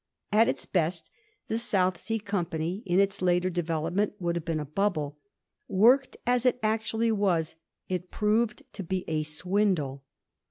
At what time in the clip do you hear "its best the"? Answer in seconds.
0.49-1.59